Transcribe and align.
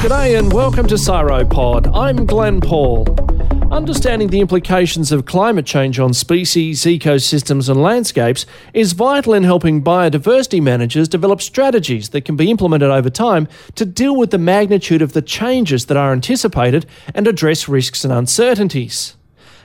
G'day 0.00 0.38
and 0.38 0.50
welcome 0.50 0.86
to 0.86 0.94
CSIROpod. 0.94 1.94
I'm 1.94 2.24
Glenn 2.24 2.62
Paul. 2.62 3.04
Understanding 3.70 4.28
the 4.28 4.40
implications 4.40 5.12
of 5.12 5.26
climate 5.26 5.66
change 5.66 6.00
on 6.00 6.14
species, 6.14 6.84
ecosystems, 6.84 7.68
and 7.68 7.82
landscapes 7.82 8.46
is 8.72 8.94
vital 8.94 9.34
in 9.34 9.44
helping 9.44 9.84
biodiversity 9.84 10.62
managers 10.62 11.06
develop 11.06 11.42
strategies 11.42 12.08
that 12.08 12.24
can 12.24 12.34
be 12.34 12.50
implemented 12.50 12.88
over 12.88 13.10
time 13.10 13.46
to 13.74 13.84
deal 13.84 14.16
with 14.16 14.30
the 14.30 14.38
magnitude 14.38 15.02
of 15.02 15.12
the 15.12 15.20
changes 15.20 15.84
that 15.84 15.98
are 15.98 16.12
anticipated 16.12 16.86
and 17.14 17.28
address 17.28 17.68
risks 17.68 18.02
and 18.02 18.10
uncertainties. 18.10 19.18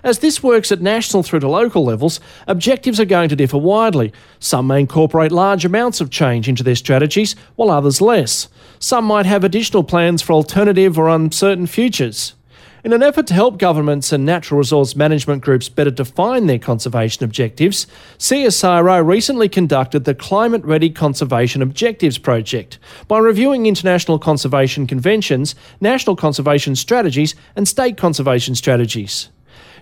As 0.05 0.19
this 0.19 0.43
works 0.43 0.71
at 0.71 0.83
national 0.83 1.23
through 1.23 1.39
to 1.39 1.49
local 1.49 1.83
levels, 1.83 2.19
objectives 2.45 2.99
are 2.99 3.05
going 3.05 3.27
to 3.29 3.35
differ 3.35 3.57
widely. 3.57 4.13
Some 4.37 4.67
may 4.67 4.81
incorporate 4.81 5.31
large 5.31 5.65
amounts 5.65 5.99
of 5.99 6.11
change 6.11 6.47
into 6.47 6.61
their 6.61 6.75
strategies, 6.75 7.35
while 7.55 7.71
others 7.71 8.01
less. 8.01 8.47
Some 8.77 9.05
might 9.05 9.25
have 9.25 9.43
additional 9.43 9.83
plans 9.83 10.21
for 10.21 10.33
alternative 10.33 10.99
or 10.99 11.09
uncertain 11.09 11.65
futures. 11.65 12.35
In 12.83 12.93
an 12.93 13.01
effort 13.01 13.25
to 13.27 13.33
help 13.33 13.57
governments 13.57 14.11
and 14.11 14.23
natural 14.23 14.59
resource 14.59 14.95
management 14.95 15.43
groups 15.43 15.69
better 15.69 15.89
define 15.89 16.45
their 16.45 16.59
conservation 16.59 17.23
objectives, 17.23 17.87
CSIRO 18.19 19.03
recently 19.03 19.49
conducted 19.49 20.03
the 20.03 20.13
Climate 20.13 20.63
Ready 20.63 20.91
Conservation 20.91 21.63
Objectives 21.63 22.19
Project 22.19 22.77
by 23.07 23.17
reviewing 23.17 23.65
international 23.65 24.19
conservation 24.19 24.85
conventions, 24.85 25.55
national 25.81 26.15
conservation 26.15 26.75
strategies, 26.75 27.33
and 27.55 27.67
state 27.67 27.97
conservation 27.97 28.53
strategies. 28.53 29.29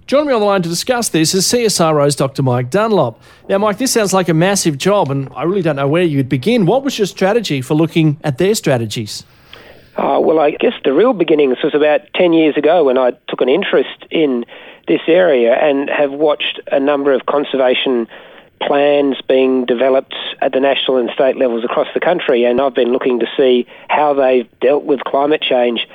Joining 0.05 0.27
me 0.27 0.33
on 0.33 0.41
the 0.41 0.45
line 0.45 0.61
to 0.61 0.67
discuss 0.67 1.07
this 1.09 1.33
is 1.33 1.45
CSIRO's 1.45 2.17
Dr. 2.17 2.43
Mike 2.43 2.69
Dunlop. 2.69 3.21
Now, 3.47 3.57
Mike, 3.57 3.77
this 3.77 3.93
sounds 3.93 4.13
like 4.13 4.27
a 4.27 4.33
massive 4.33 4.77
job, 4.77 5.09
and 5.09 5.29
I 5.33 5.43
really 5.43 5.61
don't 5.61 5.77
know 5.77 5.87
where 5.87 6.03
you'd 6.03 6.27
begin. 6.27 6.65
What 6.65 6.83
was 6.83 6.99
your 6.99 7.07
strategy 7.07 7.61
for 7.61 7.73
looking 7.73 8.19
at 8.21 8.37
their 8.37 8.53
strategies? 8.53 9.23
Uh, 9.95 10.19
well, 10.21 10.39
I 10.39 10.51
guess 10.51 10.73
the 10.83 10.91
real 10.91 11.13
beginnings 11.13 11.57
was 11.63 11.73
about 11.73 12.01
10 12.15 12.33
years 12.33 12.57
ago 12.57 12.83
when 12.83 12.97
I 12.97 13.11
took 13.29 13.39
an 13.39 13.47
interest 13.47 14.05
in 14.11 14.43
this 14.89 14.99
area 15.07 15.53
and 15.53 15.89
have 15.89 16.11
watched 16.11 16.59
a 16.69 16.81
number 16.81 17.13
of 17.13 17.25
conservation 17.25 18.07
plans 18.61 19.21
being 19.29 19.65
developed 19.65 20.15
at 20.41 20.51
the 20.51 20.59
national 20.59 20.97
and 20.97 21.11
state 21.11 21.37
levels 21.37 21.63
across 21.63 21.87
the 21.93 22.01
country. 22.01 22.43
And 22.43 22.59
I've 22.59 22.75
been 22.75 22.91
looking 22.91 23.19
to 23.21 23.27
see 23.37 23.67
how 23.87 24.13
they've 24.13 24.49
dealt 24.59 24.83
with 24.83 25.01
climate 25.05 25.41
change 25.41 25.87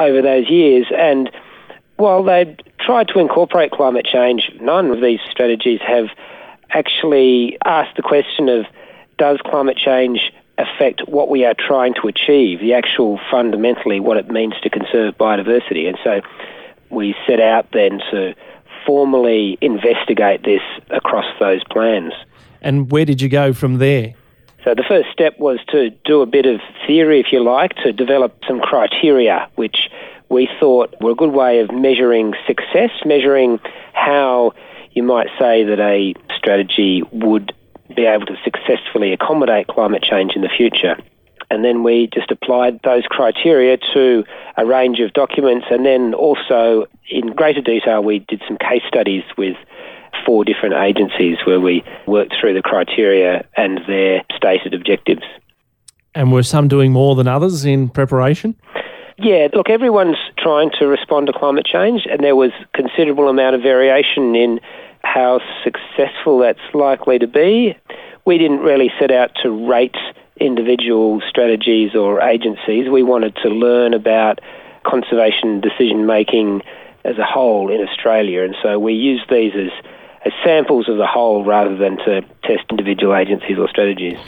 over 0.00 0.20
those 0.20 0.50
years. 0.50 0.86
And 0.96 1.30
while 1.96 2.24
they've 2.24 2.56
tried 2.84 3.08
to 3.08 3.18
incorporate 3.18 3.70
climate 3.70 4.04
change, 4.04 4.50
none 4.60 4.90
of 4.90 5.00
these 5.00 5.20
strategies 5.30 5.80
have 5.86 6.06
actually 6.70 7.58
asked 7.64 7.96
the 7.96 8.02
question 8.02 8.48
of 8.48 8.66
does 9.18 9.38
climate 9.44 9.76
change 9.76 10.32
affect 10.58 11.02
what 11.06 11.28
we 11.28 11.44
are 11.44 11.54
trying 11.54 11.94
to 11.94 12.08
achieve, 12.08 12.60
the 12.60 12.74
actual 12.74 13.20
fundamentally 13.30 14.00
what 14.00 14.16
it 14.16 14.28
means 14.30 14.54
to 14.62 14.70
conserve 14.70 15.16
biodiversity. 15.16 15.88
And 15.88 15.98
so 16.02 16.20
we 16.90 17.14
set 17.26 17.40
out 17.40 17.70
then 17.72 18.00
to 18.10 18.34
formally 18.86 19.58
investigate 19.60 20.42
this 20.44 20.62
across 20.90 21.26
those 21.38 21.62
plans. 21.64 22.12
And 22.60 22.90
where 22.90 23.04
did 23.04 23.22
you 23.22 23.28
go 23.28 23.52
from 23.52 23.78
there? 23.78 24.14
So 24.64 24.74
the 24.74 24.84
first 24.86 25.08
step 25.12 25.38
was 25.38 25.58
to 25.68 25.90
do 26.04 26.20
a 26.20 26.26
bit 26.26 26.46
of 26.46 26.60
theory, 26.86 27.18
if 27.20 27.32
you 27.32 27.42
like, 27.42 27.74
to 27.76 27.92
develop 27.92 28.38
some 28.46 28.60
criteria 28.60 29.48
which 29.56 29.88
we 30.32 30.48
thought 30.58 30.94
were 31.00 31.10
a 31.10 31.14
good 31.14 31.32
way 31.32 31.60
of 31.60 31.70
measuring 31.70 32.32
success, 32.46 32.90
measuring 33.04 33.60
how 33.92 34.52
you 34.92 35.02
might 35.02 35.28
say 35.38 35.62
that 35.62 35.78
a 35.78 36.14
strategy 36.36 37.02
would 37.12 37.52
be 37.94 38.06
able 38.06 38.26
to 38.26 38.36
successfully 38.42 39.12
accommodate 39.12 39.66
climate 39.68 40.02
change 40.02 40.32
in 40.34 40.42
the 40.42 40.48
future. 40.48 40.96
And 41.50 41.62
then 41.62 41.82
we 41.82 42.08
just 42.14 42.30
applied 42.30 42.80
those 42.82 43.04
criteria 43.04 43.76
to 43.92 44.24
a 44.56 44.64
range 44.64 45.00
of 45.00 45.12
documents. 45.12 45.66
And 45.70 45.84
then 45.84 46.14
also, 46.14 46.86
in 47.10 47.32
greater 47.34 47.60
detail, 47.60 48.02
we 48.02 48.20
did 48.20 48.42
some 48.48 48.56
case 48.56 48.82
studies 48.88 49.24
with 49.36 49.54
four 50.24 50.44
different 50.46 50.76
agencies 50.76 51.36
where 51.44 51.60
we 51.60 51.84
worked 52.06 52.34
through 52.40 52.54
the 52.54 52.62
criteria 52.62 53.46
and 53.56 53.80
their 53.86 54.22
stated 54.34 54.72
objectives. 54.72 55.24
And 56.14 56.32
were 56.32 56.42
some 56.42 56.68
doing 56.68 56.90
more 56.90 57.14
than 57.14 57.28
others 57.28 57.66
in 57.66 57.90
preparation? 57.90 58.54
Yeah, 59.18 59.48
look, 59.52 59.68
everyone's 59.68 60.16
trying 60.42 60.70
to 60.78 60.86
respond 60.86 61.28
to 61.28 61.32
climate 61.32 61.64
change, 61.64 62.06
and 62.10 62.20
there 62.20 62.36
was 62.36 62.50
considerable 62.74 63.28
amount 63.28 63.54
of 63.54 63.62
variation 63.62 64.34
in 64.34 64.60
how 65.04 65.40
successful 65.64 66.38
that's 66.38 66.74
likely 66.74 67.18
to 67.18 67.26
be. 67.26 67.76
We 68.24 68.38
didn't 68.38 68.60
really 68.60 68.90
set 68.98 69.10
out 69.10 69.30
to 69.42 69.50
rate 69.68 69.96
individual 70.36 71.20
strategies 71.28 71.94
or 71.94 72.20
agencies. 72.20 72.88
We 72.88 73.02
wanted 73.02 73.36
to 73.42 73.48
learn 73.48 73.94
about 73.94 74.40
conservation 74.84 75.60
decision 75.60 76.06
making 76.06 76.62
as 77.04 77.18
a 77.18 77.24
whole 77.24 77.70
in 77.70 77.80
Australia, 77.86 78.42
and 78.42 78.54
so 78.62 78.78
we 78.78 78.94
used 78.94 79.28
these 79.30 79.52
as, 79.54 79.70
as 80.24 80.32
samples 80.44 80.88
of 80.88 80.96
the 80.98 81.06
whole 81.06 81.44
rather 81.44 81.76
than 81.76 81.96
to 81.98 82.22
test 82.44 82.64
individual 82.70 83.14
agencies 83.14 83.58
or 83.58 83.68
strategies. 83.68 84.18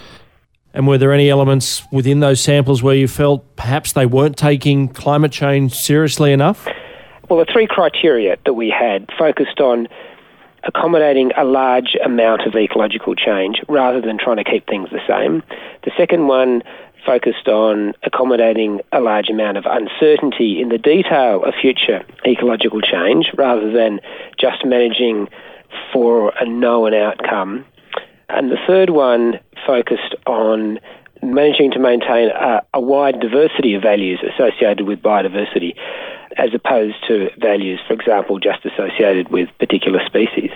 And 0.75 0.89
were 0.89 0.99
there 0.99 1.13
any 1.13 1.31
elements 1.31 1.85
within 1.93 2.19
those 2.21 2.41
samples 2.41 2.83
where 2.83 2.97
you 2.97 3.07
felt 3.07 3.57
perhaps 3.57 3.93
they 3.93 4.07
weren't 4.07 4.37
taking 4.37 4.89
climate 4.89 5.31
change 5.31 5.73
seriously 5.73 6.33
enough? 6.33 6.67
Well, 7.31 7.39
the 7.39 7.51
three 7.51 7.69
criteria 7.69 8.37
that 8.45 8.55
we 8.55 8.71
had 8.71 9.09
focused 9.17 9.61
on 9.61 9.89
accommodating 10.65 11.31
a 11.37 11.45
large 11.45 11.97
amount 12.05 12.43
of 12.43 12.55
ecological 12.57 13.15
change 13.15 13.63
rather 13.69 14.01
than 14.01 14.19
trying 14.19 14.39
to 14.39 14.45
keep 14.45 14.67
things 14.67 14.89
the 14.91 15.01
same. 15.07 15.43
The 15.85 15.93
second 15.97 16.27
one 16.27 16.63
focused 17.07 17.49
on 17.49 17.95
accommodating 18.03 18.81
a 18.93 19.01
large 19.01 19.29
amount 19.29 19.59
of 19.59 19.67
uncertainty 19.67 20.61
in 20.61 20.71
the 20.71 20.79
detail 20.79 21.45
of 21.45 21.55
future 21.61 22.03
ecological 22.27 22.81
change 22.81 23.31
rather 23.37 23.71
than 23.71 24.01
just 24.39 24.65
managing 24.65 25.29
for 25.93 26.33
a 26.41 26.47
known 26.47 26.95
outcome. 26.95 27.65
And 28.35 28.51
the 28.51 28.59
third 28.67 28.91
one 28.91 29.39
focused 29.67 30.15
on 30.27 30.81
managing 31.23 31.71
to 31.71 31.79
maintain 31.79 32.31
a, 32.31 32.61
a, 32.75 32.81
wide 32.81 33.21
diversity 33.21 33.75
of 33.75 33.83
values 33.83 34.21
associated 34.23 34.87
with 34.87 35.01
biodiversity 35.01 35.75
as 36.37 36.51
opposed 36.53 36.97
to 37.07 37.31
values, 37.39 37.81
for 37.87 37.95
example, 37.95 38.39
just 38.41 38.65
associated 38.65 39.31
with 39.31 39.49
particular 39.59 40.05
species. 40.05 40.51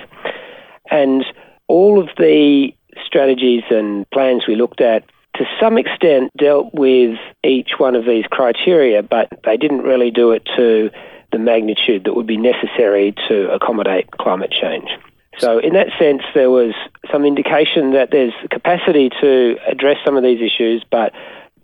And 0.90 1.24
all 1.68 2.00
of 2.00 2.08
the 2.18 2.72
strategies 3.04 3.62
and 3.70 4.08
plans 4.10 4.44
we 4.48 4.56
looked 4.56 4.80
at 4.80 5.04
to 5.36 5.44
some 5.60 5.78
extent 5.78 6.32
dealt 6.36 6.74
with 6.74 7.16
each 7.44 7.70
one 7.78 7.94
of 7.94 8.04
these 8.04 8.24
criteria, 8.28 9.02
but 9.02 9.28
they 9.44 9.56
didn't 9.56 9.82
really 9.82 10.10
do 10.10 10.32
it 10.32 10.44
to 10.56 10.90
the 11.30 11.38
magnitude 11.38 12.04
that 12.04 12.14
would 12.14 12.26
be 12.26 12.36
necessary 12.36 13.14
to 13.28 13.48
accommodate 13.52 14.10
climate 14.10 14.50
change. 14.50 14.90
So, 15.38 15.58
in 15.58 15.74
that 15.74 15.88
sense, 15.98 16.22
there 16.34 16.50
was 16.50 16.74
some 17.12 17.24
indication 17.24 17.92
that 17.92 18.10
there's 18.10 18.32
capacity 18.50 19.10
to 19.20 19.56
address 19.66 19.96
some 20.04 20.16
of 20.16 20.22
these 20.22 20.40
issues, 20.40 20.84
but 20.90 21.12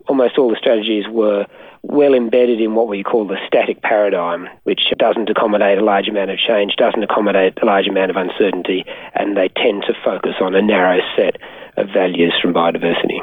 almost 0.06 0.38
all 0.38 0.50
the 0.50 0.56
strategies 0.56 1.06
were 1.08 1.46
well 1.82 2.14
embedded 2.14 2.60
in 2.60 2.74
what 2.74 2.88
we 2.88 3.02
call 3.02 3.26
the 3.26 3.36
static 3.46 3.82
paradigm, 3.82 4.48
which 4.62 4.92
doesn't 4.98 5.28
accommodate 5.28 5.78
a 5.78 5.84
large 5.84 6.08
amount 6.08 6.30
of 6.30 6.38
change, 6.38 6.76
doesn't 6.76 7.02
accommodate 7.02 7.58
a 7.60 7.66
large 7.66 7.86
amount 7.86 8.10
of 8.10 8.16
uncertainty, 8.16 8.84
and 9.14 9.36
they 9.36 9.48
tend 9.48 9.82
to 9.86 9.94
focus 10.04 10.34
on 10.40 10.54
a 10.54 10.62
narrow 10.62 11.00
set 11.14 11.36
of 11.76 11.88
values 11.88 12.32
from 12.40 12.54
biodiversity. 12.54 13.20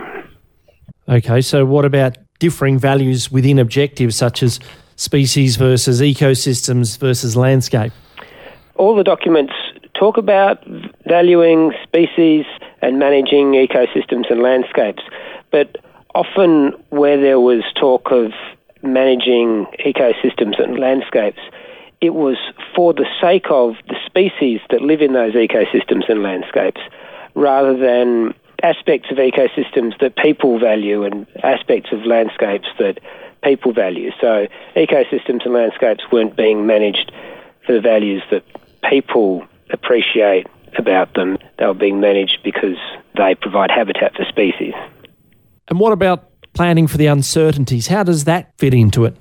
Okay, 1.10 1.42
so 1.42 1.66
what 1.66 1.86
about 1.86 2.18
differing 2.40 2.78
values 2.78 3.32
within 3.32 3.58
objectives 3.58 4.16
such 4.16 4.44
as 4.44 4.60
species 4.96 5.56
versus 5.56 6.00
ecosystems 6.00 7.00
versus 7.00 7.36
landscape? 7.36 7.92
All 8.76 8.96
the 8.96 9.04
documents 9.04 9.54
talk 10.02 10.18
about 10.18 10.66
valuing 11.06 11.72
species 11.84 12.44
and 12.82 12.98
managing 12.98 13.52
ecosystems 13.52 14.32
and 14.32 14.42
landscapes, 14.42 15.04
but 15.52 15.78
often 16.16 16.72
where 16.90 17.22
there 17.22 17.40
was 17.40 17.62
talk 17.80 18.12
of 18.12 18.32
managing 18.82 19.68
ecosystems 19.86 20.60
and 20.60 20.80
landscapes, 20.80 21.38
it 22.02 22.16
was 22.16 22.38
for 22.76 22.96
the 22.96 23.06
sake 23.22 23.46
of 23.52 23.76
the 23.90 23.96
species 24.04 24.60
that 24.72 24.82
live 24.82 25.02
in 25.04 25.14
those 25.14 25.36
ecosystems 25.36 26.10
and 26.10 26.24
landscapes 26.24 26.82
rather 27.36 27.78
than 27.78 28.34
aspects 28.64 29.12
of 29.12 29.18
ecosystems 29.18 29.94
that 30.00 30.16
people 30.16 30.58
value 30.58 31.04
and 31.04 31.28
aspects 31.44 31.92
of 31.92 32.04
landscapes 32.08 32.68
that 32.80 33.00
people 33.44 33.72
value. 33.72 34.10
So 34.20 34.48
ecosystems 34.76 35.46
and 35.46 35.54
landscapes 35.54 36.04
weren't 36.12 36.36
being 36.36 36.66
managed 36.66 37.12
for 37.68 37.74
the 37.74 37.82
values 37.82 38.24
that 38.32 38.44
people 38.90 39.46
appreciate 39.74 40.48
about 40.78 41.14
them. 41.14 41.38
They 41.58 41.66
were 41.66 41.74
being 41.74 42.00
managed 42.00 42.40
because 42.44 42.78
they 43.18 43.36
provide 43.36 43.72
habitat 43.72 44.16
for 44.16 44.26
species. 44.26 44.74
And 45.68 45.80
what 45.80 45.94
about 45.94 46.30
planning 46.54 46.88
for 46.88 46.98
the 46.98 47.08
uncertainties? 47.08 47.88
How 47.88 48.04
does 48.04 48.26
that 48.26 48.54
fit 48.58 48.74
into 48.74 49.06
it? 49.06 49.16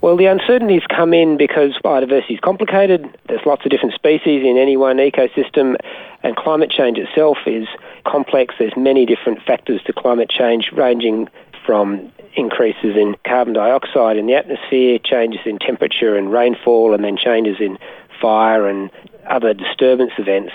Well, 0.00 0.16
the 0.16 0.26
uncertainties 0.26 0.82
come 0.88 1.12
in 1.12 1.36
because 1.36 1.76
biodiversity 1.84 2.34
is 2.34 2.40
complicated. 2.40 3.04
There's 3.26 3.44
lots 3.44 3.64
of 3.64 3.70
different 3.72 3.94
species 3.94 4.44
in 4.44 4.56
any 4.56 4.76
one 4.76 4.98
ecosystem, 4.98 5.76
and 6.22 6.36
climate 6.36 6.70
change 6.70 6.98
itself 6.98 7.38
is 7.46 7.66
complex. 8.06 8.54
There's 8.58 8.76
many 8.76 9.06
different 9.06 9.42
factors 9.42 9.82
to 9.86 9.92
climate 9.92 10.30
change, 10.30 10.70
ranging 10.72 11.28
from 11.66 12.12
increases 12.36 12.96
in 12.96 13.16
carbon 13.26 13.54
dioxide 13.54 14.16
in 14.16 14.26
the 14.26 14.34
atmosphere, 14.34 15.00
changes 15.02 15.40
in 15.44 15.58
temperature 15.58 16.16
and 16.16 16.32
rainfall, 16.32 16.94
and 16.94 17.02
then 17.02 17.16
changes 17.16 17.56
in 17.58 17.76
fire 18.20 18.68
and 18.68 18.90
other 19.30 19.54
disturbance 19.54 20.12
events. 20.18 20.52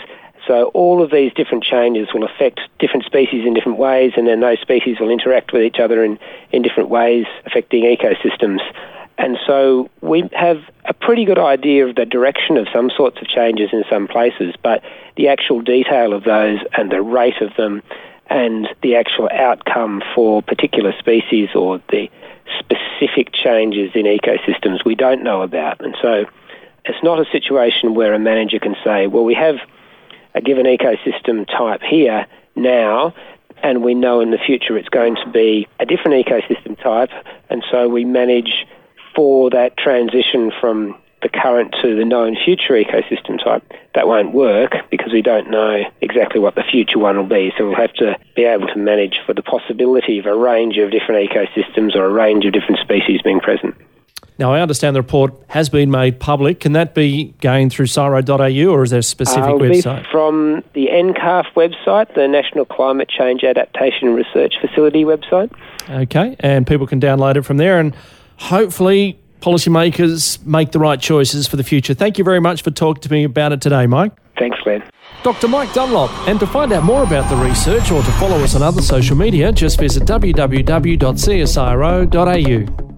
So 0.47 0.65
all 0.73 1.01
of 1.01 1.11
these 1.11 1.33
different 1.33 1.63
changes 1.63 2.09
will 2.13 2.23
affect 2.23 2.59
different 2.79 3.05
species 3.05 3.45
in 3.45 3.53
different 3.53 3.77
ways, 3.77 4.13
and 4.17 4.27
then 4.27 4.41
those 4.41 4.59
species 4.59 4.99
will 4.99 5.09
interact 5.09 5.53
with 5.53 5.63
each 5.63 5.79
other 5.79 6.03
in, 6.03 6.19
in 6.51 6.61
different 6.61 6.89
ways, 6.89 7.25
affecting 7.45 7.83
ecosystems. 7.83 8.59
And 9.17 9.37
so 9.45 9.89
we 10.01 10.29
have 10.33 10.61
a 10.85 10.93
pretty 10.93 11.23
good 11.23 11.39
idea 11.39 11.87
of 11.87 11.95
the 11.95 12.05
direction 12.05 12.57
of 12.57 12.67
some 12.73 12.89
sorts 12.89 13.21
of 13.21 13.27
changes 13.27 13.69
in 13.71 13.83
some 13.89 14.07
places, 14.07 14.55
but 14.61 14.83
the 15.15 15.29
actual 15.29 15.61
detail 15.61 16.13
of 16.13 16.23
those 16.23 16.59
and 16.75 16.91
the 16.91 17.01
rate 17.01 17.39
of 17.41 17.55
them 17.55 17.83
and 18.27 18.67
the 18.81 18.95
actual 18.95 19.29
outcome 19.31 20.01
for 20.15 20.41
particular 20.41 20.93
species 20.97 21.49
or 21.53 21.79
the 21.89 22.09
specific 22.59 23.31
changes 23.31 23.91
in 23.93 24.05
ecosystems 24.05 24.83
we 24.83 24.95
don't 24.95 25.23
know 25.23 25.41
about. 25.41 25.79
And 25.81 25.95
so 26.01 26.25
it's 26.85 27.03
not 27.03 27.19
a 27.19 27.31
situation 27.31 27.95
where 27.95 28.13
a 28.13 28.19
manager 28.19 28.59
can 28.59 28.75
say, 28.83 29.07
well, 29.07 29.23
we 29.23 29.33
have 29.35 29.55
a 30.35 30.41
given 30.41 30.65
ecosystem 30.65 31.47
type 31.47 31.81
here 31.81 32.25
now, 32.55 33.13
and 33.61 33.83
we 33.83 33.93
know 33.93 34.19
in 34.19 34.31
the 34.31 34.37
future 34.37 34.77
it's 34.77 34.89
going 34.89 35.15
to 35.15 35.29
be 35.31 35.67
a 35.79 35.85
different 35.85 36.25
ecosystem 36.25 36.81
type, 36.81 37.11
and 37.49 37.63
so 37.71 37.87
we 37.87 38.03
manage 38.03 38.65
for 39.15 39.49
that 39.51 39.77
transition 39.77 40.51
from 40.59 40.95
the 41.21 41.29
current 41.29 41.73
to 41.81 41.95
the 41.95 42.03
known 42.03 42.35
future 42.35 42.73
ecosystem 42.73 43.41
type. 43.41 43.63
That 43.95 44.07
won't 44.07 44.33
work 44.33 44.73
because 44.91 45.13
we 45.13 45.21
don't 45.21 45.49
know 45.49 45.83
exactly 46.01 46.41
what 46.41 46.55
the 46.55 46.63
future 46.63 46.99
one 46.99 47.15
will 47.15 47.23
be. 47.23 47.53
So 47.57 47.65
we'll 47.65 47.77
have 47.77 47.93
to 47.93 48.19
be 48.35 48.43
able 48.43 48.67
to 48.67 48.77
manage 48.77 49.21
for 49.25 49.33
the 49.33 49.41
possibility 49.41 50.19
of 50.19 50.25
a 50.25 50.35
range 50.35 50.77
of 50.77 50.91
different 50.91 51.29
ecosystems 51.29 51.95
or 51.95 52.05
a 52.05 52.09
range 52.09 52.45
of 52.45 52.51
different 52.51 52.81
species 52.81 53.21
being 53.21 53.39
present. 53.39 53.73
Now, 54.39 54.53
I 54.53 54.61
understand 54.61 54.95
the 54.95 55.01
report 55.01 55.33
has 55.49 55.69
been 55.69 55.91
made 55.91 56.19
public. 56.19 56.59
Can 56.59 56.73
that 56.73 56.95
be 56.95 57.35
gained 57.39 57.71
through 57.71 57.85
CSIRO.au 57.85 58.71
or 58.71 58.83
is 58.83 58.89
there 58.89 58.99
a 58.99 59.03
specific 59.03 59.43
uh, 59.43 59.53
website? 59.53 60.09
from 60.11 60.63
the 60.73 60.87
NCARF 60.87 61.45
website, 61.55 62.13
the 62.15 62.27
National 62.27 62.65
Climate 62.65 63.09
Change 63.09 63.43
Adaptation 63.43 64.13
Research 64.13 64.55
Facility 64.59 65.03
website. 65.03 65.51
Okay, 65.89 66.35
and 66.39 66.65
people 66.65 66.87
can 66.87 66.99
download 66.99 67.35
it 67.35 67.43
from 67.43 67.57
there 67.57 67.79
and 67.79 67.93
hopefully 68.37 69.19
policymakers 69.41 70.43
make 70.45 70.71
the 70.71 70.79
right 70.79 70.99
choices 70.99 71.47
for 71.47 71.57
the 71.57 71.63
future. 71.63 71.93
Thank 71.93 72.17
you 72.17 72.23
very 72.23 72.39
much 72.39 72.63
for 72.63 72.71
talking 72.71 73.01
to 73.01 73.11
me 73.11 73.25
about 73.25 73.51
it 73.51 73.61
today, 73.61 73.85
Mike. 73.87 74.13
Thanks, 74.39 74.57
Glenn. 74.63 74.81
Dr. 75.21 75.47
Mike 75.47 75.71
Dunlop. 75.73 76.09
And 76.27 76.39
to 76.39 76.47
find 76.47 76.73
out 76.73 76.83
more 76.83 77.03
about 77.03 77.29
the 77.29 77.35
research 77.35 77.91
or 77.91 78.01
to 78.01 78.11
follow 78.13 78.39
us 78.39 78.55
on 78.55 78.63
other 78.63 78.81
social 78.81 79.15
media, 79.15 79.51
just 79.51 79.79
visit 79.79 80.03
www.csiro.au. 80.03 82.92